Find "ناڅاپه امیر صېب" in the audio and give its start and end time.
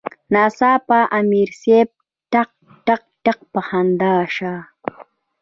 0.33-1.87